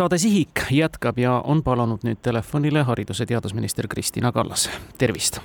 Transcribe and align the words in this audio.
saade 0.00 0.18
Sihik 0.18 0.60
jätkab 0.70 1.18
ja 1.18 1.32
on 1.44 1.62
palunud 1.62 2.00
nüüd 2.04 2.22
telefonile 2.24 2.80
haridus- 2.88 3.20
ja 3.20 3.26
teadusminister 3.26 3.88
Kristina 3.88 4.32
Kallas, 4.32 4.70
tervist. 4.98 5.40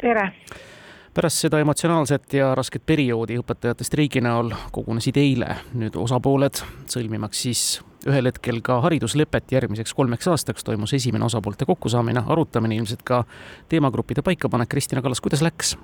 tere. 0.00 0.32
pärast 1.14 1.38
seda 1.38 1.60
emotsionaalset 1.60 2.32
ja 2.32 2.54
rasket 2.54 2.82
perioodi 2.86 3.38
õpetajate 3.38 3.84
streigi 3.84 4.20
näol 4.20 4.50
kogunesid 4.72 5.16
eile 5.16 5.56
nüüd 5.74 5.94
osapooled 5.94 6.58
sõlmimaks 6.90 7.42
siis 7.46 7.62
ühel 8.06 8.26
hetkel 8.26 8.58
ka 8.60 8.80
hariduslepet 8.80 9.52
järgmiseks 9.52 9.94
kolmeks 9.94 10.28
aastaks 10.28 10.64
toimus 10.64 10.92
esimene 10.98 11.24
osapoolte 11.24 11.64
kokkusaamine, 11.64 12.24
arutamine, 12.26 12.76
ilmselt 12.76 13.02
ka 13.02 13.24
teemagruppide 13.68 14.22
paikapanek. 14.22 14.68
Kristina 14.68 15.02
Kallas, 15.02 15.20
kuidas 15.20 15.42
läks? 15.42 15.76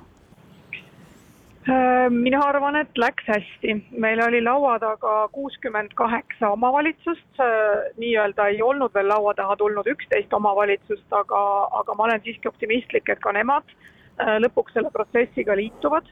Äh, 1.69 2.11
mina 2.11 2.41
arvan, 2.43 2.75
et 2.77 2.99
läks 2.99 3.25
hästi. 3.29 3.75
meil 3.91 4.21
oli 4.25 4.41
laua 4.43 4.79
taga 4.83 5.29
kuuskümmend 5.33 5.93
kaheksa 5.95 6.49
omavalitsust, 6.51 7.39
äh, 7.39 7.85
nii-öelda 8.03 8.47
ei 8.51 8.63
olnud 8.63 8.91
veel 8.95 9.09
laua 9.09 9.35
taha 9.35 9.57
tulnud 9.57 9.87
üksteist 9.87 10.35
omavalitsust, 10.35 11.07
aga, 11.11 11.43
aga 11.71 11.95
ma 11.95 12.05
olen 12.09 12.25
siiski 12.25 12.51
optimistlik, 12.51 13.09
et 13.09 13.23
ka 13.23 13.33
nemad 13.33 13.63
äh, 13.71 14.41
lõpuks 14.43 14.75
selle 14.75 14.91
protsessiga 14.91 15.57
liituvad. 15.57 16.11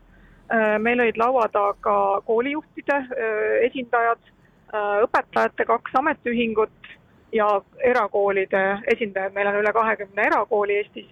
meil 0.82 1.00
olid 1.00 1.18
laua 1.18 1.44
taga 1.48 1.92
koolijuhtide 2.26 2.94
esindajad, 3.66 4.18
õpetajate 5.04 5.64
kaks 5.66 5.94
ametiühingut 5.94 6.88
ja 7.32 7.46
erakoolide 7.86 8.62
esindajad, 8.94 9.30
meil 9.34 9.46
on 9.46 9.60
üle 9.60 9.72
kahekümne 9.72 10.24
erakooli 10.26 10.80
Eestis 10.80 11.06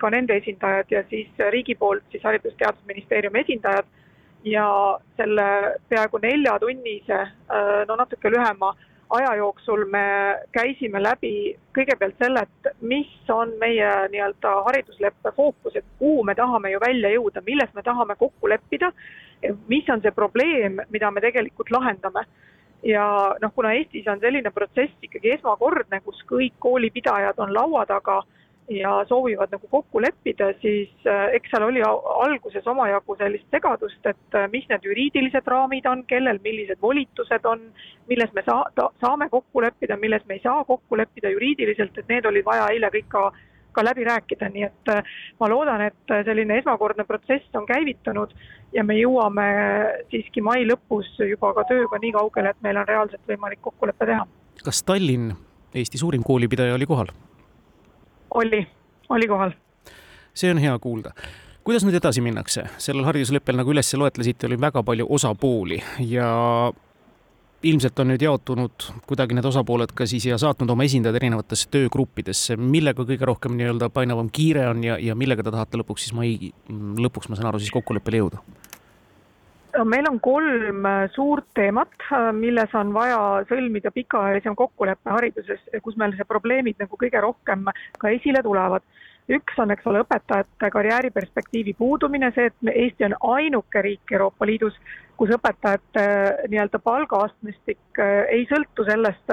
ka 0.00 0.10
nende 0.10 0.36
esindajad 0.38 0.90
ja 0.90 1.02
siis 1.10 1.28
riigi 1.50 1.74
poolt 1.74 2.04
siis 2.10 2.22
Haridus-Teadusministeeriumi 2.24 3.40
esindajad. 3.40 3.86
Ja 4.46 4.66
selle 5.16 5.46
peaaegu 5.88 6.18
neljatunnise, 6.22 7.16
äh, 7.50 7.80
no 7.88 7.96
natuke 7.98 8.30
lühema 8.30 8.76
aja 9.10 9.34
jooksul 9.34 9.84
me 9.90 10.06
käisime 10.52 11.02
läbi 11.02 11.56
kõigepealt 11.74 12.18
selle, 12.18 12.42
et 12.42 12.72
mis 12.80 13.30
on 13.30 13.52
meie 13.60 13.90
nii-öelda 14.10 14.54
haridusleppe 14.66 15.32
fookus, 15.36 15.76
et 15.76 15.86
kuhu 15.98 16.24
me 16.24 16.34
tahame 16.34 16.72
ju 16.72 16.80
välja 16.82 17.12
jõuda, 17.14 17.42
milles 17.46 17.74
me 17.74 17.82
tahame 17.86 18.16
kokku 18.18 18.50
leppida, 18.50 18.92
mis 19.68 19.88
on 19.92 20.02
see 20.02 20.14
probleem, 20.14 20.80
mida 20.90 21.10
me 21.10 21.22
tegelikult 21.22 21.70
lahendame. 21.70 22.26
Ja 22.86 23.06
noh, 23.42 23.52
kuna 23.54 23.72
Eestis 23.74 24.06
on 24.08 24.20
selline 24.20 24.50
protsess 24.54 24.94
ikkagi 25.02 25.32
esmakordne, 25.36 26.00
kus 26.04 26.18
kõik 26.28 26.54
koolipidajad 26.62 27.38
on 27.42 27.54
laua 27.54 27.86
taga 27.86 28.20
ja 28.68 29.04
soovivad 29.08 29.52
nagu 29.52 29.68
kokku 29.70 30.00
leppida, 30.02 30.50
siis 30.60 30.90
äh, 31.06 31.28
eks 31.38 31.50
seal 31.50 31.66
oli 31.68 31.82
alguses 31.86 32.66
omajagu 32.66 33.16
sellist 33.18 33.46
segadust, 33.54 34.00
et 34.06 34.38
äh, 34.38 34.48
mis 34.50 34.66
need 34.70 34.86
juriidilised 34.88 35.46
raamid 35.46 35.86
on, 35.86 36.04
kellel 36.10 36.40
millised 36.44 36.80
volitused 36.82 37.46
on, 37.46 37.68
milles 38.10 38.32
me 38.34 38.42
saa-, 38.46 38.88
saame 39.00 39.28
kokku 39.30 39.62
leppida, 39.62 39.96
milles 39.96 40.24
me 40.26 40.38
ei 40.38 40.42
saa 40.42 40.64
kokku 40.64 40.98
leppida 40.98 41.30
juriidiliselt, 41.30 41.98
et 41.98 42.10
need 42.10 42.26
olid 42.26 42.46
vaja 42.46 42.70
eile 42.74 42.90
kõik 42.94 43.12
ka 43.12 43.28
ka 43.76 43.82
läbi 43.84 44.06
rääkida, 44.08 44.48
nii 44.48 44.62
et 44.64 44.88
äh, 44.88 45.16
ma 45.40 45.50
loodan, 45.52 45.82
et 45.90 46.12
selline 46.24 46.56
esmakordne 46.62 47.04
protsess 47.04 47.58
on 47.60 47.66
käivitunud 47.68 48.32
ja 48.72 48.84
me 48.84 48.96
jõuame 48.96 49.44
siiski 50.10 50.40
mai 50.40 50.64
lõpus 50.64 51.10
juba 51.20 51.52
ka 51.58 51.66
tööga 51.68 52.00
nii 52.00 52.14
kaugele, 52.16 52.54
et 52.54 52.64
meil 52.64 52.80
on 52.80 52.88
reaalselt 52.88 53.28
võimalik 53.28 53.60
kokkulepe 53.68 54.08
teha. 54.08 54.24
kas 54.64 54.82
Tallinn, 54.82 55.36
Eesti 55.76 56.00
suurim 56.00 56.24
koolipidaja, 56.24 56.74
oli 56.74 56.88
kohal? 56.88 57.12
Oli, 58.36 58.62
oli 59.08 59.28
kohal. 59.28 59.56
see 60.36 60.52
on 60.52 60.62
hea 60.62 60.78
kuulda 60.78 61.12
kuidas 61.66 61.84
nüüd 61.86 61.96
edasi 61.98 62.22
minnakse? 62.22 62.68
sellel 62.78 63.06
haridusleppel, 63.08 63.56
nagu 63.58 63.72
üles 63.74 63.94
loetlesite, 63.98 64.46
oli 64.46 64.60
väga 64.60 64.82
palju 64.86 65.06
osapooli 65.18 65.80
ja 66.06 66.28
ilmselt 67.66 67.98
on 68.02 68.12
nüüd 68.12 68.22
jaotunud 68.22 68.86
kuidagi 69.08 69.34
need 69.34 69.48
osapooled 69.48 69.94
ka 69.96 70.06
siis 70.06 70.28
ja 70.28 70.38
saatnud 70.38 70.70
oma 70.70 70.84
esindajad 70.86 71.18
erinevatesse 71.18 71.70
töögruppidesse. 71.72 72.56
millega 72.56 73.06
kõige 73.08 73.26
rohkem 73.26 73.56
nii-öelda 73.58 73.88
painavam 73.90 74.30
kiire 74.30 74.68
on 74.70 74.84
ja, 74.84 74.98
ja 75.02 75.16
millega 75.18 75.42
te 75.42 75.54
tahate 75.54 75.80
lõpuks 75.80 76.06
siis 76.06 76.14
mai 76.16 76.52
lõpuks, 76.68 77.30
ma 77.30 77.38
saan 77.38 77.50
aru, 77.50 77.62
siis 77.62 77.74
kokkuleppele 77.74 78.22
jõuda? 78.22 78.44
Meil 79.84 80.06
on 80.10 80.20
kolm 80.20 80.86
äh, 80.86 81.08
suurt 81.14 81.46
teemat, 81.54 81.92
äh, 82.12 82.30
milles 82.32 82.74
on 82.74 82.92
vaja 82.94 83.18
sõlmida 83.48 83.90
pikaajalisem 83.94 84.56
kokkulepe 84.56 85.10
hariduses, 85.10 85.60
kus 85.82 85.96
meil 86.00 86.14
see 86.16 86.28
probleemid 86.28 86.78
nagu 86.80 86.96
kõige 87.00 87.20
rohkem 87.20 87.66
ka 87.98 88.12
esile 88.14 88.42
tulevad. 88.42 88.82
üks 89.26 89.56
on, 89.58 89.72
eks 89.74 89.86
ole, 89.90 90.04
õpetajate 90.04 90.68
karjääriperspektiivi 90.70 91.72
puudumine, 91.74 92.30
see, 92.34 92.46
et 92.46 92.68
Eesti 92.70 93.08
on 93.08 93.16
ainuke 93.34 93.82
riik 93.82 94.12
Euroopa 94.12 94.46
Liidus, 94.46 94.76
kus 95.18 95.32
õpetajate 95.34 96.04
äh, 96.04 96.44
nii-öelda 96.48 96.78
palgaastmestik 96.78 98.02
ei 98.30 98.46
sõltu 98.46 98.84
sellest, 98.86 99.32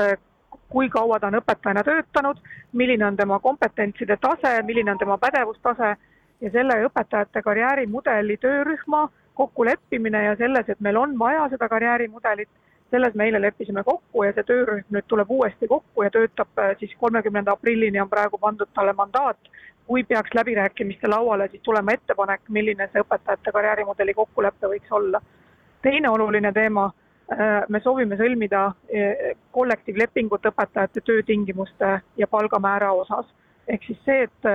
kui 0.74 0.90
kaua 0.90 1.20
ta 1.20 1.30
on 1.30 1.38
õpetajana 1.38 1.84
töötanud, 1.86 2.40
milline 2.74 3.06
on 3.06 3.18
tema 3.18 3.38
kompetentside 3.40 4.18
tase, 4.18 4.56
milline 4.66 4.92
on 4.92 4.98
tema 4.98 5.20
pädevustase 5.22 5.96
ja 6.42 6.52
selle 6.52 6.80
õpetajate 6.88 7.44
karjäärimudeli 7.46 8.38
töörühma 8.42 9.06
kokkuleppimine 9.34 10.24
ja 10.24 10.36
selles, 10.36 10.70
et 10.70 10.80
meil 10.80 10.98
on 10.98 11.20
vaja 11.20 11.48
seda 11.50 11.70
karjäärimudelit, 11.70 12.50
selles 12.92 13.14
me 13.14 13.26
eile 13.26 13.42
leppisime 13.42 13.84
kokku 13.84 14.24
ja 14.24 14.34
see 14.36 14.46
töörühm 14.50 14.90
nüüd 14.94 15.06
tuleb 15.10 15.32
uuesti 15.34 15.68
kokku 15.68 16.06
ja 16.06 16.12
töötab 16.14 16.60
äh, 16.62 16.76
siis 16.80 16.94
kolmekümnenda 17.00 17.56
aprillini 17.58 18.02
on 18.02 18.10
praegu 18.10 18.38
pandud 18.38 18.70
talle 18.74 18.94
mandaat. 18.94 19.38
kui 19.88 20.04
peaks 20.04 20.32
läbirääkimiste 20.34 21.08
lauale 21.12 21.48
siis 21.52 21.62
tulema 21.64 21.92
ettepanek, 21.92 22.42
milline 22.50 22.86
see 22.92 23.02
õpetajate 23.04 23.52
karjäärimudeli 23.52 24.14
kokkulepe 24.14 24.70
võiks 24.74 24.92
olla. 24.92 25.22
teine 25.82 26.10
oluline 26.10 26.52
teema, 26.54 26.86
äh, 27.34 27.64
me 27.70 27.80
soovime 27.80 28.18
sõlmida 28.18 28.66
äh, 28.66 29.34
kollektiivlepingut 29.52 30.46
õpetajate 30.52 31.02
töötingimuste 31.02 32.00
ja 32.18 32.28
palgamäära 32.28 32.92
osas. 32.92 33.26
ehk 33.68 33.84
siis 33.88 34.00
see, 34.06 34.24
et 34.24 34.48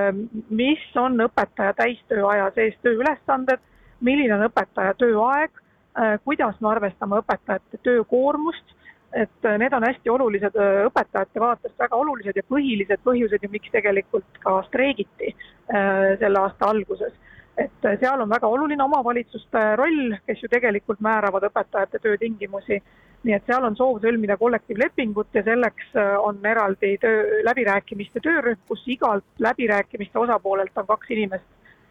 mis 0.50 0.96
on 0.96 1.20
õpetaja 1.26 1.74
täistööaja 1.74 2.50
sees 2.54 2.74
tööülesanded 2.82 3.60
milline 4.04 4.34
on 4.34 4.46
õpetaja 4.48 4.94
tööaeg, 4.98 5.62
äh, 5.98 6.16
kuidas 6.24 6.58
me 6.60 6.70
arvestame 6.72 7.20
õpetajate 7.22 7.80
töökoormust, 7.86 8.74
et 9.16 9.48
äh, 9.48 9.56
need 9.60 9.74
on 9.74 9.86
hästi 9.86 10.12
olulised 10.12 10.58
äh, 10.58 10.82
õpetajate 10.88 11.42
vaatest, 11.42 11.78
väga 11.80 11.96
olulised 11.96 12.36
ja 12.36 12.44
põhilised 12.48 13.02
põhjused 13.04 13.42
ju, 13.42 13.50
miks 13.52 13.72
tegelikult 13.74 14.42
ka 14.44 14.60
streigiti 14.68 15.34
selle 15.68 16.38
aasta 16.40 16.70
alguses. 16.72 17.12
et 17.58 17.86
seal 18.00 18.20
on 18.22 18.30
väga 18.30 18.46
oluline 18.46 18.82
omavalitsuste 18.84 19.60
roll, 19.76 20.14
kes 20.26 20.42
ju 20.42 20.48
tegelikult 20.48 21.00
määravad 21.04 21.44
õpetajate 21.48 21.98
töötingimusi, 22.00 22.78
nii 23.26 23.34
et 23.34 23.50
seal 23.50 23.66
on 23.66 23.76
soov 23.76 23.98
sõlmida 24.00 24.36
kollektiivlepingut 24.38 25.34
ja 25.34 25.42
selleks 25.42 25.90
on 26.22 26.38
eraldi 26.46 26.94
töö, 27.02 27.42
läbirääkimiste 27.44 28.22
töörühm, 28.24 28.62
kus 28.68 28.84
igalt 28.86 29.26
läbirääkimiste 29.44 30.18
osapoolelt 30.18 30.78
on 30.78 30.86
kaks 30.86 31.10
inimest 31.10 31.44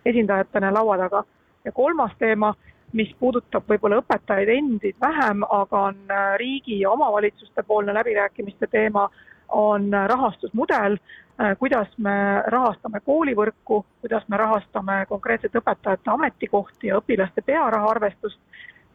esindajatena 0.06 0.72
laua 0.74 0.97
taga 0.97 1.24
ja 1.67 1.72
kolmas 1.75 2.11
teema, 2.19 2.53
mis 2.95 3.09
puudutab 3.19 3.67
võib-olla 3.67 4.00
õpetajaid 4.01 4.50
endid 4.53 4.95
vähem, 5.03 5.44
aga 5.44 5.81
on 5.89 5.97
äh, 6.11 6.28
riigi 6.39 6.79
ja 6.79 6.94
omavalitsuste 6.95 7.63
poolne 7.67 7.94
läbirääkimiste 7.97 8.69
teema, 8.72 9.09
on 9.50 9.89
äh, 9.94 10.06
rahastusmudel, 10.07 10.95
äh, 11.41 11.57
kuidas 11.59 11.91
me 11.97 12.16
rahastame 12.47 13.03
koolivõrku, 13.03 13.81
kuidas 14.01 14.23
me 14.31 14.39
rahastame 14.39 15.01
konkreetselt 15.09 15.59
õpetajate 15.59 16.13
ametikohti 16.13 16.94
ja 16.94 17.01
õpilaste 17.01 17.44
pearaha 17.45 17.91
arvestust. 17.95 18.39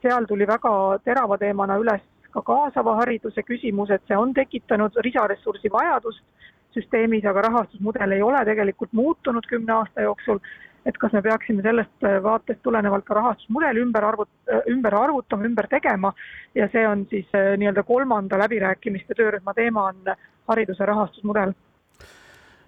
seal 0.02 0.24
tuli 0.26 0.46
väga 0.46 0.98
terava 1.04 1.36
teemana 1.38 1.76
üles 1.78 2.02
ka 2.30 2.40
kaasava 2.42 2.96
hariduse 2.96 3.42
küsimus, 3.42 3.90
et 3.90 4.02
see 4.08 4.16
on 4.16 4.32
tekitanud 4.34 4.96
lisaressursi 5.04 5.70
vajadust 5.70 6.24
süsteemis, 6.74 7.24
aga 7.28 7.44
rahastusmudel 7.46 8.16
ei 8.16 8.22
ole 8.22 8.44
tegelikult 8.48 8.92
muutunud 8.92 9.46
kümne 9.46 9.72
aasta 9.72 10.08
jooksul 10.08 10.40
et 10.86 10.98
kas 10.98 11.12
me 11.12 11.22
peaksime 11.22 11.62
sellest 11.62 12.06
äh, 12.06 12.18
vaatest 12.22 12.62
tulenevalt 12.62 13.04
ka 13.06 13.14
rahastusmudeli 13.14 13.82
ümber 13.84 14.06
arvut-, 14.08 14.32
äh, 14.50 14.62
ümber 14.72 14.94
arvutama, 14.98 15.46
ümber 15.46 15.68
tegema. 15.70 16.12
Ja 16.54 16.68
see 16.72 16.86
on 16.88 17.06
siis 17.10 17.28
äh, 17.38 17.54
nii-öelda 17.58 17.82
kolmanda 17.86 18.38
läbirääkimiste 18.38 19.14
töörühma 19.18 19.54
teema 19.54 19.88
on 19.92 20.14
hariduse 20.48 20.86
rahastusmudel 20.86 21.54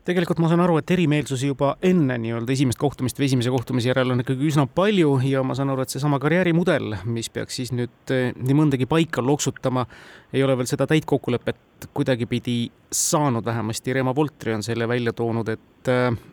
tegelikult 0.05 0.41
ma 0.43 0.51
saan 0.51 0.61
aru, 0.65 0.77
et 0.81 0.91
erimeelsusi 0.93 1.49
juba 1.49 1.75
enne 1.85 2.17
nii-öelda 2.21 2.53
esimest 2.53 2.79
kohtumist 2.81 3.19
või 3.19 3.29
esimese 3.31 3.53
kohtumise 3.53 3.89
järel 3.89 4.13
on 4.13 4.21
ikkagi 4.21 4.49
üsna 4.51 4.67
palju 4.69 5.15
ja 5.25 5.43
ma 5.47 5.57
saan 5.57 5.73
aru, 5.73 5.85
et 5.85 5.95
seesama 5.95 6.21
karjäärimudel, 6.23 6.99
mis 7.09 7.31
peaks 7.33 7.57
siis 7.61 7.73
nüüd 7.73 8.13
nii 8.13 8.57
mõndagi 8.57 8.89
paika 8.91 9.25
loksutama, 9.25 9.87
ei 10.33 10.45
ole 10.45 10.59
veel 10.61 10.69
seda 10.69 10.87
täit 10.91 11.09
kokkulepet 11.09 11.89
kuidagipidi 11.97 12.59
saanud, 12.93 13.45
vähemasti 13.45 13.97
Reemo 13.97 14.15
Voltri 14.17 14.55
on 14.55 14.63
selle 14.67 14.89
välja 14.89 15.13
toonud, 15.17 15.49
et 15.57 15.93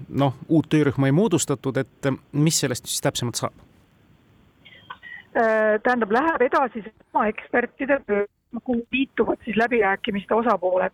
noh, 0.09 0.37
uut 0.49 0.69
töörühma 0.71 1.07
ei 1.07 1.15
moodustatud, 1.15 1.79
et 1.79 2.11
mis 2.33 2.59
sellest 2.65 2.91
siis 2.91 3.03
täpsemalt 3.07 3.39
saab? 3.39 3.67
tähendab, 5.31 6.11
läheb 6.11 6.41
edasi 6.43 6.81
sama 6.83 7.29
ekspertide 7.31 8.01
töö, 8.03 8.25
kuhu 8.67 8.81
liituvad 8.91 9.39
siis 9.45 9.55
läbirääkimiste 9.55 10.35
osapooled 10.35 10.91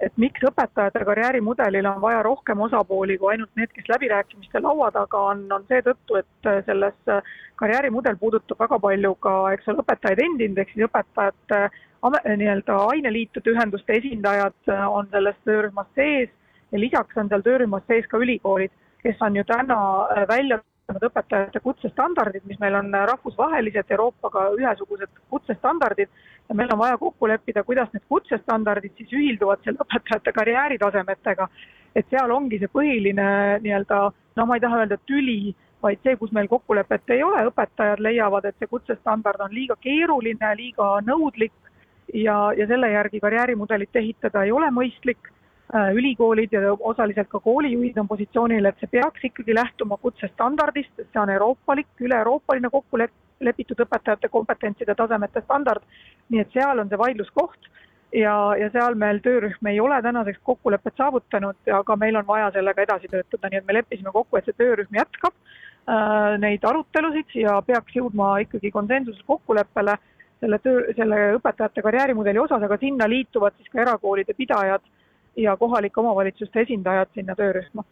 et 0.00 0.12
miks 0.20 0.44
õpetajate 0.44 1.04
karjäärimudelil 1.08 1.86
on 1.88 2.00
vaja 2.00 2.22
rohkem 2.22 2.60
osapooli 2.60 3.16
kui 3.18 3.32
ainult 3.32 3.50
need, 3.56 3.72
kes 3.72 3.88
läbirääkimiste 3.88 4.60
laua 4.60 4.90
taga 4.92 5.22
on, 5.32 5.44
on 5.52 5.64
seetõttu, 5.68 6.20
et 6.20 6.50
selles 6.66 7.12
karjäärimudel 7.56 8.18
puudutab 8.20 8.60
väga 8.60 8.78
palju 8.78 9.14
ka, 9.26 9.34
eks 9.56 9.68
ole, 9.72 9.84
õpetajaid 9.84 10.24
endid, 10.26 10.58
ehk 10.58 10.74
siis 10.74 10.88
õpetajate 10.88 11.62
nii-öelda 12.36 12.78
aineliitude 12.92 13.54
ühenduste 13.54 13.96
esindajad 13.98 14.74
on 14.90 15.08
selles 15.10 15.38
töörühmas 15.48 15.88
sees 15.94 16.30
ja 16.72 16.80
lisaks 16.80 17.16
on 17.16 17.32
seal 17.32 17.44
töörühmas 17.46 17.86
sees 17.88 18.06
ka 18.10 18.20
ülikoolid, 18.20 18.72
kes 19.02 19.22
on 19.22 19.36
ju 19.36 19.44
täna 19.48 19.78
välja 20.28 20.60
toonud 20.86 21.04
õpetajate 21.08 21.60
kutsestandardid, 21.64 22.44
mis 22.46 22.58
meil 22.62 22.76
on 22.78 22.92
rahvusvahelised 23.10 23.88
Euroopaga 23.90 24.44
ühesugused 24.54 25.10
kutsestandardid 25.32 26.08
ja 26.48 26.54
meil 26.54 26.70
on 26.70 26.78
vaja 26.78 26.98
kokku 27.00 27.26
leppida, 27.26 27.64
kuidas 27.66 27.90
need 27.92 28.04
kutsestandardid 28.08 28.94
siis 28.94 29.10
ühilduvad 29.10 29.64
selle 29.64 29.82
õpetajate 29.82 30.32
karjääritasemetega. 30.38 31.48
et 31.96 32.06
seal 32.10 32.30
ongi 32.30 32.58
see 32.60 32.68
põhiline 32.68 33.26
nii-öelda, 33.64 33.98
no 34.36 34.46
ma 34.46 34.56
ei 34.56 34.60
taha 34.60 34.82
öelda 34.82 34.98
tüli, 35.08 35.54
vaid 35.82 36.02
see, 36.04 36.16
kus 36.20 36.32
meil 36.32 36.46
kokkulepet 36.48 37.10
ei 37.10 37.22
ole, 37.24 37.46
õpetajad 37.48 38.02
leiavad, 38.04 38.44
et 38.44 38.58
see 38.58 38.68
kutsestandard 38.68 39.40
on 39.40 39.54
liiga 39.54 39.76
keeruline, 39.80 40.50
liiga 40.60 40.90
nõudlik 41.06 41.54
ja, 42.14 42.52
ja 42.56 42.66
selle 42.66 42.92
järgi 42.92 43.20
karjäärimudelit 43.20 43.96
ehitada 43.96 44.44
ei 44.44 44.52
ole 44.52 44.70
mõistlik 44.70 45.32
ülikoolid 45.74 46.52
ja 46.52 46.60
osaliselt 46.78 47.28
ka 47.28 47.40
koolijuhid 47.40 47.96
on 47.98 48.08
positsioonil, 48.08 48.64
et 48.64 48.76
see 48.80 48.90
peaks 48.90 49.24
ikkagi 49.26 49.54
lähtuma 49.54 49.96
kutsestandardist, 50.02 50.92
sest 50.96 51.10
see 51.12 51.22
on 51.22 51.32
euroopalik, 51.34 51.88
üle-euroopaline 52.00 52.70
kokku 52.70 53.00
lepitud 53.40 53.80
õpetajate 53.82 54.30
kompetentside 54.30 54.94
tasemete 54.94 55.42
standard. 55.42 55.82
nii 56.28 56.40
et 56.40 56.52
seal 56.54 56.78
on 56.78 56.88
see 56.88 56.98
vaidluskoht 56.98 57.68
ja, 58.12 58.34
ja 58.58 58.70
seal 58.70 58.94
meil 58.98 59.20
töörühm 59.24 59.70
ei 59.70 59.80
ole 59.80 60.00
tänaseks 60.02 60.40
kokkulepet 60.42 60.96
saavutanud, 60.96 61.58
aga 61.80 61.96
meil 61.96 62.16
on 62.16 62.26
vaja 62.26 62.50
sellega 62.54 62.82
edasi 62.82 63.08
töötada, 63.10 63.50
nii 63.50 63.60
et 63.60 63.66
me 63.66 63.78
leppisime 63.78 64.12
kokku, 64.12 64.36
et 64.36 64.46
see 64.46 64.58
töörühm 64.58 64.98
jätkab 64.98 65.34
äh, 65.34 66.36
neid 66.42 66.64
arutelusid 66.64 67.34
ja 67.42 67.60
peaks 67.66 67.96
jõudma 67.98 68.36
ikkagi 68.44 68.70
konsensusel 68.70 69.26
kokkuleppele 69.26 69.96
selle 70.40 70.58
töö, 70.62 70.84
selle 70.96 71.20
õpetajate 71.38 71.82
karjäärimudeli 71.82 72.38
osas, 72.38 72.62
aga 72.62 72.78
sinna 72.80 73.08
liituvad 73.08 73.56
siis 73.56 73.72
ka 73.72 73.82
erakoolide 73.82 74.34
pidajad 74.36 74.84
ja 75.36 75.56
kohalike 75.56 76.00
omavalitsuste 76.00 76.60
esindajad 76.60 77.12
sinna 77.14 77.34
töörühma 77.34 77.84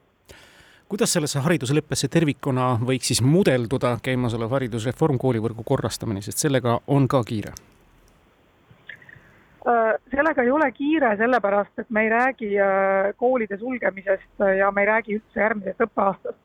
kuidas 0.88 1.12
sellesse 1.12 1.40
haridusleppesse 1.42 2.08
tervikuna 2.08 2.74
võiks 2.86 3.08
siis 3.10 3.22
mudelduda 3.24 3.96
käimasolev 4.04 4.52
haridusreform, 4.54 5.18
koolivõrgu 5.18 5.64
korrastamine, 5.66 6.20
sest 6.22 6.44
sellega 6.44 6.76
on 6.86 7.08
ka 7.08 7.22
kiire? 7.26 7.54
Äh, 9.64 9.94
sellega 10.12 10.44
ei 10.44 10.50
ole 10.52 10.68
kiire, 10.76 11.14
sellepärast 11.16 11.80
et 11.80 11.90
me 11.90 12.02
ei 12.04 12.10
räägi 12.12 12.50
äh, 12.60 13.14
koolide 13.16 13.56
sulgemisest 13.58 14.44
ja 14.58 14.70
me 14.70 14.84
ei 14.84 14.90
räägi 14.90 15.16
üldse 15.16 15.40
järgmisest 15.40 15.86
õppeaastast. 15.86 16.40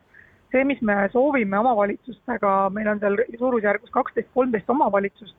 see, 0.52 0.63
mis 0.66 0.80
me 0.81 0.95
soovime 1.13 1.60
omavalitsustega, 1.60 2.54
meil 2.74 2.88
on 2.88 3.00
seal 3.00 3.19
suurusjärgus 3.38 3.92
kaksteist, 3.94 4.30
kolmteist 4.34 4.69
omavalitsust, 4.69 5.36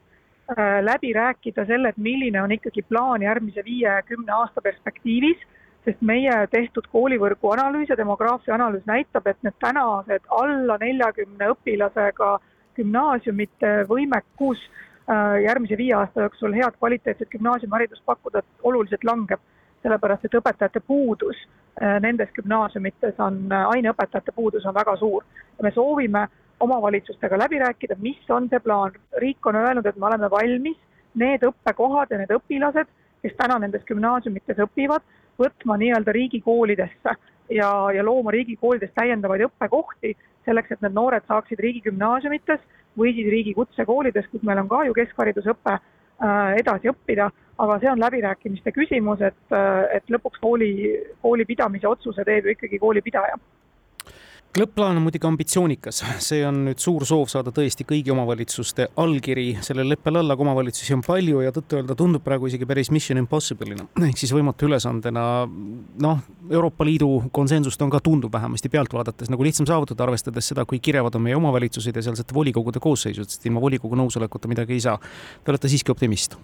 läbi 0.83 1.13
rääkida 1.15 1.65
selle, 1.67 1.89
et 1.89 1.97
milline 1.97 2.43
on 2.43 2.53
ikkagi 2.53 2.83
plaan 2.83 3.23
järgmise 3.23 3.63
viie-kümne 3.65 4.33
aasta 4.33 4.61
perspektiivis, 4.61 5.39
sest 5.85 6.03
meie 6.05 6.35
tehtud 6.53 6.89
koolivõrgu 6.93 7.53
analüüs 7.55 7.89
ja 7.89 7.97
demograafia 7.97 8.55
analüüs 8.55 8.85
näitab, 8.87 9.27
et 9.27 9.39
need 9.47 9.57
tänased 9.63 10.27
alla 10.37 10.77
neljakümne 10.81 11.53
õpilasega 11.55 12.33
gümnaasiumite 12.77 13.73
võimekus 13.89 14.61
äh, 14.67 15.41
järgmise 15.45 15.79
viie 15.81 15.95
aasta 15.97 16.27
jooksul 16.27 16.57
head 16.57 16.77
kvaliteetset 16.79 17.31
gümnaasiumiharidust 17.33 18.05
pakkuda 18.05 18.43
oluliselt 18.63 19.05
langeb, 19.05 19.41
sellepärast 19.83 20.29
et 20.29 20.37
õpetajate 20.41 20.83
puudus 20.87 21.41
äh, 21.47 21.97
nendes 22.05 22.33
gümnaasiumites 22.37 23.19
on, 23.19 23.43
aineõpetajate 23.51 24.37
puudus 24.37 24.67
on 24.67 24.77
väga 24.77 24.97
suur. 24.97 25.25
me 25.63 25.71
soovime 25.71 26.29
omavalitsustega 26.61 27.39
läbi 27.39 27.59
rääkida, 27.59 27.97
mis 27.99 28.31
on 28.31 28.49
see 28.49 28.61
plaan. 28.61 28.93
riik 29.19 29.47
on 29.47 29.57
öelnud, 29.57 29.87
et 29.87 29.97
me 29.97 30.07
oleme 30.07 30.31
valmis 30.31 30.77
need 31.15 31.43
õppekohad 31.47 32.11
ja 32.11 32.19
need 32.21 32.33
õpilased, 32.35 32.89
kes 33.23 33.37
täna 33.37 33.59
nendes 33.59 33.85
gümnaasiumites 33.89 34.61
õpivad, 34.67 35.05
võtma 35.41 35.77
nii-öelda 35.81 36.13
riigikoolidesse 36.13 37.15
ja, 37.51 37.71
ja 37.95 38.05
looma 38.05 38.31
riigikoolides 38.31 38.93
täiendavaid 38.95 39.47
õppekohti, 39.49 40.15
selleks 40.45 40.73
et 40.73 40.83
need 40.85 40.97
noored 40.97 41.27
saaksid 41.29 41.61
riigigümnaasiumites 41.61 42.61
või 42.99 43.15
siis 43.17 43.31
riigi 43.33 43.55
kutsekoolides, 43.55 44.29
kus 44.31 44.43
meil 44.47 44.61
on 44.63 44.69
ka 44.69 44.85
ju 44.87 44.97
keskharidusõpe 44.97 45.77
äh,, 45.77 46.59
edasi 46.61 46.93
õppida, 46.93 47.31
aga 47.61 47.79
see 47.81 47.91
on 47.93 48.01
läbirääkimiste 48.01 48.73
küsimus, 48.77 49.23
et, 49.25 49.43
äh, 49.53 49.97
et 49.97 50.13
lõpuks 50.13 50.41
kooli, 50.43 50.71
kooli 51.23 51.49
pidamise 51.49 51.89
otsuse 51.89 52.25
teeb 52.25 52.47
ju 52.47 52.57
ikkagi 52.57 52.79
koolipidaja 52.79 53.39
lõpp-plaan 54.59 54.99
on 54.99 55.05
muidugi 55.05 55.29
ambitsioonikas, 55.29 56.01
see 56.23 56.41
on 56.47 56.65
nüüd 56.67 56.81
suur 56.83 57.05
soov 57.07 57.29
saada 57.31 57.53
tõesti 57.55 57.85
kõigi 57.87 58.11
omavalitsuste 58.11 58.89
allkiri 58.99 59.47
sellele 59.63 59.95
leppele 59.95 60.21
alla, 60.21 60.35
aga 60.35 60.45
omavalitsusi 60.45 60.97
on 60.97 61.05
palju 61.07 61.45
ja 61.45 61.53
tõtt-öelda 61.55 61.95
tundub 61.99 62.25
praegu 62.27 62.51
isegi 62.51 62.67
päris 62.67 62.91
mission 62.91 63.21
impossible'ina 63.23 63.87
ehk 64.09 64.19
siis 64.19 64.35
võimatu 64.35 64.67
ülesandena. 64.67 65.25
noh, 66.03 66.23
Euroopa 66.51 66.85
Liidu 66.85 67.31
konsensust 67.33 67.83
on 67.83 67.95
ka, 67.95 68.03
tundub 68.03 68.33
vähemasti 68.35 68.69
pealt 68.69 68.93
vaadates 68.93 69.31
nagu 69.31 69.47
lihtsam 69.47 69.69
saavutada, 69.71 70.09
arvestades 70.09 70.51
seda, 70.51 70.65
kui 70.67 70.83
kirevad 70.83 71.15
on 71.15 71.29
meie 71.29 71.39
omavalitsused 71.39 71.97
ja 71.97 72.03
sealsete 72.03 72.35
volikogude 72.35 72.83
koosseisud, 72.83 73.31
sest 73.31 73.47
ilma 73.47 73.63
volikogu 73.63 73.99
nõusolekuta 73.99 74.51
midagi 74.51 74.75
ei 74.75 74.81
saa. 74.83 74.99
Te 75.45 75.55
olete 75.55 75.71
siiski 75.71 75.95
optimist 75.95 76.35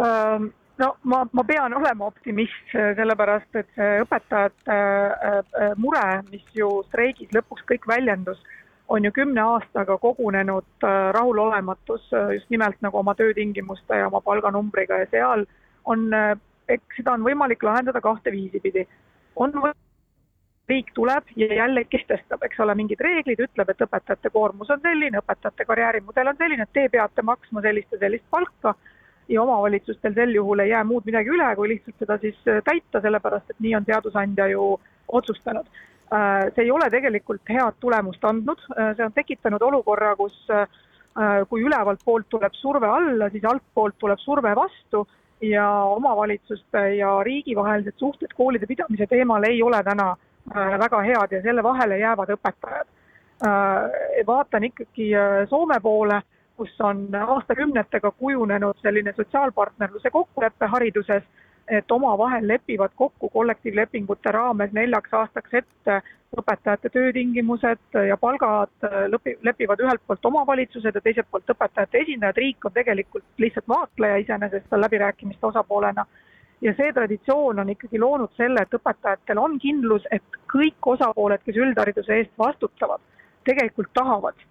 um.? 0.00 0.52
No 0.78 0.96
ma, 1.02 1.26
ma 1.32 1.44
pean 1.44 1.74
olema 1.74 2.06
optimist, 2.10 2.72
sellepärast 2.72 3.60
et 3.60 3.68
see 3.76 4.02
õpetajate 4.04 4.76
äh, 4.76 5.38
äh, 5.38 5.72
mure, 5.80 6.04
mis 6.30 6.44
ju 6.56 6.68
streigis 6.90 7.32
lõpuks 7.36 7.64
kõik 7.70 7.88
väljendus, 7.88 8.42
on 8.88 9.04
ju 9.04 9.12
kümne 9.12 9.42
aastaga 9.42 9.96
kogunenud 10.02 10.86
äh, 10.86 10.98
rahulolematus 11.16 12.10
just 12.34 12.50
nimelt 12.54 12.78
nagu 12.84 13.00
oma 13.00 13.16
töötingimuste 13.18 14.02
ja 14.02 14.10
oma 14.10 14.20
palganumbriga 14.20 15.00
ja 15.02 15.10
seal 15.10 15.46
on, 15.86 16.08
eks 16.68 17.00
seda 17.00 17.14
on 17.14 17.26
võimalik 17.26 17.62
lahendada 17.62 18.00
kahte 18.02 18.32
viisi 18.34 18.60
pidi. 18.60 18.86
on 19.36 19.52
riik 20.68 20.88
tuleb 20.94 21.24
ja 21.36 21.46
jälle 21.54 21.84
kehtestab, 21.84 22.42
eks 22.42 22.60
ole, 22.60 22.74
mingid 22.74 23.00
reeglid, 23.00 23.38
ütleb, 23.38 23.68
et 23.70 23.82
õpetajate 23.86 24.32
koormus 24.34 24.70
on 24.74 24.80
selline, 24.82 25.20
õpetajate 25.22 25.64
karjäärimudel 25.64 26.32
on 26.32 26.38
selline, 26.40 26.66
et 26.66 26.72
te 26.74 26.88
peate 26.90 27.22
maksma 27.22 27.62
sellist 27.62 27.94
ja 27.94 28.00
sellist 28.02 28.26
palka 28.30 28.74
ja 29.28 29.42
omavalitsustel 29.42 30.14
sel 30.14 30.34
juhul 30.34 30.58
ei 30.58 30.70
jää 30.70 30.84
muud 30.84 31.06
midagi 31.06 31.30
üle, 31.34 31.48
kui 31.56 31.68
lihtsalt 31.68 31.98
seda 31.98 32.18
siis 32.22 32.38
äh, 32.48 32.62
täita, 32.64 33.00
sellepärast 33.02 33.50
et 33.50 33.60
nii 33.60 33.74
on 33.78 33.86
seadusandja 33.86 34.48
ju 34.52 34.68
otsustanud. 35.18 35.68
Äh, 36.14 36.46
see 36.54 36.66
ei 36.66 36.70
ole 36.70 36.88
tegelikult 36.90 37.42
head 37.50 37.78
tulemust 37.82 38.24
andnud, 38.24 38.62
äh, 38.76 38.92
see 38.96 39.06
on 39.06 39.14
tekitanud 39.14 39.62
olukorra, 39.62 40.16
kus 40.16 40.36
kui 41.48 41.62
ülevalt 41.64 42.02
poolt 42.04 42.26
tuleb 42.28 42.52
surve 42.52 42.88
alla, 42.92 43.30
siis 43.32 43.44
altpoolt 43.48 43.94
tuleb 43.98 44.18
surve 44.20 44.50
vastu 44.52 44.98
ja 45.40 45.64
omavalitsuste 45.88 46.82
ja 46.98 47.14
riigi 47.24 47.54
vahelised 47.56 47.96
suhted 47.96 48.34
koolide 48.36 48.68
pidamise 48.68 49.06
teemal 49.08 49.46
ei 49.48 49.62
ole 49.64 49.80
täna 49.84 50.10
väga 50.82 51.00
head 51.06 51.32
ja 51.32 51.40
selle 51.46 51.64
vahele 51.64 51.96
jäävad 52.02 52.34
õpetajad. 52.36 52.92
vaatan 54.26 54.68
ikkagi 54.68 55.08
Soome 55.48 55.80
poole 55.80 56.20
kus 56.56 56.80
on 56.80 57.08
aastakümnetega 57.14 58.10
kujunenud 58.10 58.78
selline 58.82 59.12
sotsiaalpartnerluse 59.16 60.10
kokkulepe 60.10 60.66
hariduses, 60.66 61.22
et 61.68 61.90
omavahel 61.90 62.48
lepivad 62.48 62.90
kokku 62.96 63.28
kollektiivlepingute 63.28 64.32
raames 64.32 64.72
neljaks 64.72 65.14
aastaks 65.14 65.54
ette 65.54 66.00
õpetajate 66.36 66.90
töötingimused 66.94 67.98
ja 68.08 68.16
palgad, 68.16 68.72
lõpi, 69.12 69.36
lepivad 69.42 69.82
ühelt 69.82 70.02
poolt 70.06 70.28
omavalitsused 70.30 70.94
ja 70.94 71.02
teiselt 71.02 71.28
poolt 71.30 71.50
õpetajate 71.54 72.02
esindajad, 72.04 72.38
riik 72.42 72.64
on 72.64 72.74
tegelikult 72.74 73.26
lihtsalt 73.42 73.68
vaatleja 73.68 74.16
iseenesest 74.24 74.78
läbirääkimiste 74.84 75.46
osapoolena. 75.46 76.06
ja 76.60 76.72
see 76.76 76.92
traditsioon 76.92 77.58
on 77.58 77.70
ikkagi 77.70 77.98
loonud 77.98 78.32
selle, 78.36 78.62
et 78.62 78.74
õpetajatel 78.74 79.38
on 79.38 79.58
kindlus, 79.58 80.06
et 80.10 80.38
kõik 80.52 80.86
osapooled, 80.94 81.42
kes 81.44 81.56
üldhariduse 81.56 82.14
eest 82.14 82.38
vastutavad, 82.38 83.00
tegelikult 83.44 83.92
tahavad 83.94 84.46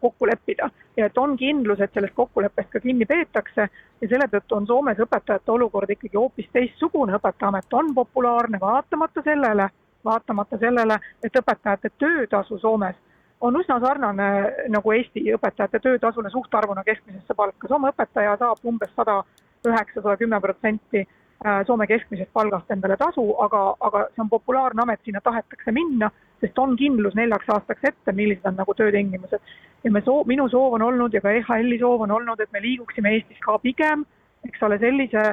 kokku 0.00 0.26
leppida. 0.26 0.70
Ja 0.96 1.06
et 1.06 1.18
on 1.18 1.36
kindlus, 1.36 1.80
et 1.80 1.92
sellest 1.94 2.14
kokkuleppest 2.14 2.70
ka 2.70 2.80
kinni 2.80 3.06
peetakse. 3.06 3.68
Ja 4.00 4.08
selle 4.08 4.28
tõttu 4.32 4.56
on 4.56 4.66
Soomes 4.66 4.98
õpetajate 5.00 5.52
olukord 5.52 5.90
ikkagi 5.90 6.16
hoopis 6.16 6.48
teistsugune, 6.52 7.16
õpetajaamet 7.16 7.76
on 7.78 7.94
populaarne 7.94 8.60
vaatamata 8.60 9.22
sellele, 9.24 9.68
vaatamata 10.04 10.58
sellele, 10.58 10.98
et 11.24 11.36
õpetajate 11.42 11.92
töötasu 11.98 12.58
Soomes 12.58 12.96
on 13.40 13.56
üsna 13.56 13.78
sarnane 13.80 14.30
nagu 14.68 14.92
Eesti 14.92 15.22
õpetajate 15.34 15.80
töötasule 15.80 16.30
suhtarvuna 16.30 16.84
keskmisesse 16.84 17.34
palka. 17.34 17.68
Soome 17.68 17.92
õpetaja 17.94 18.36
saab 18.36 18.60
umbes 18.64 18.92
sada 18.96 19.22
üheksa, 19.66 20.02
sada 20.02 20.16
kümme 20.20 20.40
protsenti 20.40 21.00
äh, 21.00 21.19
Soome 21.66 21.86
keskmisest 21.88 22.32
palgast 22.36 22.70
endale 22.70 22.98
tasu, 23.00 23.22
aga, 23.40 23.74
aga 23.80 24.02
see 24.14 24.20
on 24.20 24.28
populaarne 24.28 24.82
amet, 24.82 25.00
sinna 25.04 25.22
tahetakse 25.24 25.72
minna 25.72 26.10
sest 26.40 26.58
on 26.58 26.76
kindlus 26.78 27.14
neljaks 27.18 27.48
aastaks 27.52 27.90
ette, 27.90 28.14
millised 28.16 28.46
on 28.48 28.56
nagu 28.60 28.74
töötingimused. 28.76 29.52
ja 29.84 29.92
me 29.92 30.02
soo-, 30.04 30.24
minu 30.28 30.48
soov 30.48 30.76
on 30.78 30.82
olnud 30.88 31.14
ja 31.14 31.20
ka 31.20 31.32
EHL-i 31.36 31.78
soov 31.80 32.06
on 32.06 32.16
olnud, 32.16 32.40
et 32.40 32.52
me 32.52 32.62
liiguksime 32.64 33.14
Eestis 33.16 33.40
ka 33.44 33.58
pigem, 33.58 34.04
eks 34.48 34.62
ole, 34.62 34.78
sellise 34.80 35.30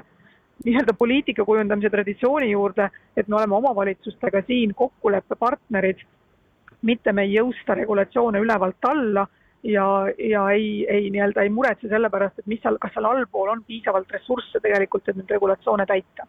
nii-öelda 0.65 0.93
poliitika 0.97 1.45
kujundamise 1.45 1.89
traditsiooni 1.93 2.51
juurde, 2.51 2.89
et 3.15 3.27
me 3.27 3.37
oleme 3.39 3.55
omavalitsustega 3.55 4.41
siin 4.47 4.73
kokkuleppepartnerid, 4.75 6.01
mitte 6.81 7.13
me 7.13 7.27
ei 7.27 7.35
jõusta 7.37 7.75
regulatsioone 7.77 8.41
ülevalt 8.41 8.89
alla 8.89 9.27
ja, 9.67 9.87
ja 10.17 10.47
ei, 10.55 10.85
ei 10.89 11.11
nii-öelda 11.13 11.43
ei 11.45 11.53
muretse 11.53 11.91
selle 11.91 12.09
pärast, 12.13 12.39
et 12.39 12.49
mis 12.49 12.63
seal, 12.63 12.79
kas 12.81 12.95
seal 12.95 13.07
allpool 13.09 13.53
on 13.53 13.63
piisavalt 13.67 14.11
ressursse 14.15 14.63
tegelikult, 14.63 15.07
et 15.07 15.19
neid 15.19 15.37
regulatsioone 15.37 15.85
täita 15.89 16.27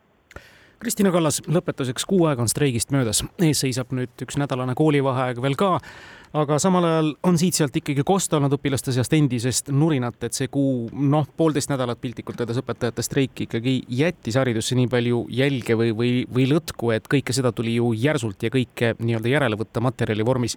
Kristina 0.78 1.10
Kallas, 1.10 1.40
lõpetuseks 1.50 2.04
kuu 2.06 2.28
aega 2.30 2.44
on 2.44 2.50
streigist 2.50 2.92
möödas, 2.94 3.24
ees 3.42 3.64
seisab 3.64 3.90
nüüd 3.98 4.22
üks 4.22 4.36
nädalane 4.38 4.76
koolivaheaeg 4.78 5.40
veel 5.42 5.56
ka, 5.58 5.72
aga 6.38 6.58
samal 6.62 6.84
ajal 6.86 7.08
on 7.26 7.38
siit-sealt 7.40 7.74
ikkagi 7.80 8.04
kosta 8.06 8.38
olnud 8.38 8.54
õpilaste 8.54 8.94
seast 8.94 9.16
endisest 9.18 9.72
nurinat, 9.74 10.20
et 10.22 10.38
see 10.38 10.46
kuu, 10.54 10.86
noh, 10.94 11.26
poolteist 11.40 11.72
nädalat 11.72 11.98
piltlikult 11.98 12.44
öeldes 12.44 12.60
õpetajate 12.62 13.02
streik 13.02 13.42
ikkagi 13.48 13.74
jättis 13.90 14.38
haridusse 14.38 14.78
nii 14.78 14.86
palju 14.92 15.24
jälge 15.40 15.74
või, 15.80 15.90
või, 15.98 16.12
või 16.30 16.46
lõtku, 16.52 16.92
et 16.94 17.10
kõike 17.10 17.34
seda 17.34 17.50
tuli 17.50 17.74
ju 17.80 17.90
järsult 17.98 18.46
ja 18.46 18.52
kõike 18.54 18.94
nii-öelda 19.00 19.34
järele 19.34 19.58
võtta 19.58 19.82
materjali 19.82 20.30
vormis. 20.30 20.54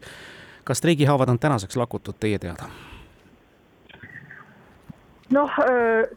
Kas 0.64 0.78
streigihaavad 0.78 1.30
on 1.30 1.40
tänaseks 1.40 1.78
lakutud 1.78 2.16
teie 2.20 2.40
teada? 2.40 2.70
noh, 5.32 5.54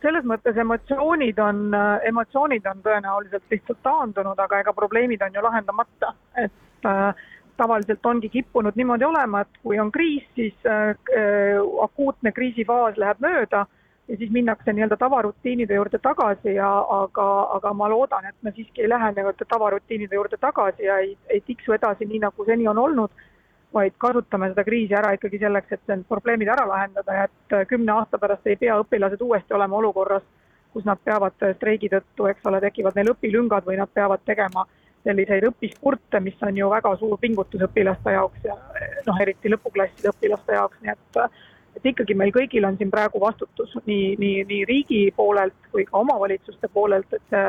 selles 0.02 0.24
mõttes 0.26 0.56
emotsioonid 0.58 1.38
on, 1.38 1.68
emotsioonid 2.08 2.66
on 2.66 2.82
tõenäoliselt 2.82 3.44
lihtsalt 3.50 3.78
taandunud, 3.82 4.38
aga 4.38 4.58
ega 4.64 4.72
probleemid 4.74 5.22
on 5.22 5.36
ju 5.36 5.44
lahendamata, 5.44 6.12
et 6.42 6.88
äh, 6.90 7.24
tavaliselt 7.56 8.06
ongi 8.06 8.28
kippunud 8.28 8.74
niimoodi 8.76 9.06
olema, 9.06 9.44
et 9.44 9.62
kui 9.62 9.78
on 9.78 9.92
kriis, 9.94 10.26
siis 10.34 10.54
äh, 10.66 10.96
akuutne 11.82 12.32
kriisifaas 12.32 12.98
läheb 12.98 13.22
mööda 13.22 13.66
ja 14.08 14.16
siis 14.16 14.30
minnakse 14.30 14.72
nii-öelda 14.72 14.96
tavarutiinide 15.00 15.74
juurde 15.78 15.98
tagasi 15.98 16.54
ja 16.58 16.70
aga, 16.98 17.28
aga 17.56 17.72
ma 17.72 17.88
loodan, 17.88 18.26
et 18.28 18.36
me 18.42 18.52
siiski 18.52 18.82
ei 18.84 18.88
lähe 18.88 19.12
nii-öelda 19.14 19.46
tavarutiinide 19.48 20.18
juurde 20.18 20.36
tagasi 20.40 20.90
ja 20.90 20.98
ei, 20.98 21.16
ei 21.28 21.40
tiksu 21.40 21.72
edasi 21.72 22.04
nii, 22.10 22.20
nagu 22.26 22.44
seni 22.44 22.68
on 22.68 22.78
olnud 22.78 23.24
vaid 23.74 23.96
kasutame 23.98 24.48
seda 24.52 24.64
kriisi 24.64 24.94
ära 24.94 25.12
ikkagi 25.16 25.40
selleks, 25.42 25.72
et 25.74 25.90
need 25.90 26.06
probleemid 26.08 26.50
ära 26.54 26.66
lahendada 26.68 27.18
ja 27.18 27.26
et 27.28 27.56
äh, 27.56 27.66
kümne 27.70 27.92
aasta 27.96 28.20
pärast 28.22 28.46
ei 28.46 28.56
pea 28.60 28.78
õpilased 28.82 29.22
uuesti 29.24 29.56
olema 29.56 29.78
olukorras, 29.80 30.24
kus 30.72 30.86
nad 30.86 31.00
peavad 31.04 31.46
äh, 31.46 31.54
streigi 31.58 31.90
tõttu, 31.92 32.28
eks 32.30 32.46
ole, 32.50 32.60
tekivad 32.64 32.98
neil 32.98 33.12
õpilüngad 33.14 33.66
või 33.66 33.80
nad 33.80 33.90
peavad 33.94 34.22
tegema 34.26 34.66
selliseid 35.04 35.44
õpispurte, 35.50 36.20
mis 36.24 36.38
on 36.42 36.56
ju 36.56 36.70
väga 36.70 36.94
suur 37.00 37.18
pingutus 37.20 37.66
õpilaste 37.66 38.14
jaoks 38.14 38.46
ja 38.46 38.54
äh, 38.54 39.00
noh, 39.08 39.18
eriti 39.20 39.52
lõpuklasside 39.52 40.14
õpilaste 40.14 40.56
jaoks, 40.60 40.80
nii 40.82 40.94
et 40.94 41.20
et 41.74 41.86
ikkagi 41.90 42.14
meil 42.14 42.30
kõigil 42.30 42.62
on 42.68 42.76
siin 42.78 42.90
praegu 42.90 43.18
vastutus 43.18 43.72
nii, 43.86 44.14
nii, 44.18 44.44
nii 44.46 44.64
riigi 44.68 45.00
poolelt 45.16 45.56
kui 45.72 45.82
ka 45.88 45.98
omavalitsuste 45.98 46.70
poolelt, 46.70 47.10
et 47.12 47.32
see 47.32 47.48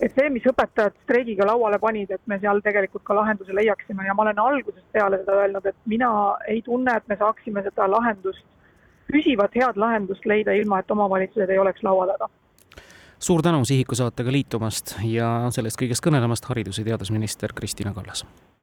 et 0.00 0.16
see, 0.16 0.30
mis 0.32 0.46
õpetajad 0.48 0.96
streigiga 1.04 1.46
lauale 1.48 1.78
panid, 1.78 2.10
et 2.14 2.22
me 2.30 2.38
seal 2.40 2.62
tegelikult 2.64 3.04
ka 3.06 3.16
lahenduse 3.18 3.54
leiaksime 3.56 4.06
ja 4.06 4.14
ma 4.16 4.24
olen 4.26 4.42
algusest 4.42 4.86
peale 4.92 5.20
seda 5.20 5.38
öelnud, 5.42 5.66
et 5.66 5.76
mina 5.92 6.10
ei 6.48 6.62
tunne, 6.66 6.96
et 6.96 7.08
me 7.08 7.18
saaksime 7.20 7.62
seda 7.66 7.88
lahendust, 7.90 8.44
püsivat 9.10 9.56
head 9.58 9.80
lahendust 9.80 10.26
leida, 10.26 10.54
ilma 10.56 10.80
et 10.80 10.90
omavalitsused 10.90 11.50
ei 11.50 11.58
oleks 11.58 11.82
laua 11.86 12.06
taga. 12.12 12.30
suur 13.18 13.42
tänu 13.42 13.64
Sihiku 13.64 13.94
saatega 13.94 14.32
liitumast 14.32 14.96
ja 15.04 15.50
sellest 15.50 15.76
kõigest 15.82 16.04
kõnelemast, 16.06 16.48
haridus- 16.48 16.78
ja 16.78 16.84
teadusminister 16.84 17.52
Kristina 17.52 17.92
Kallas 17.92 18.24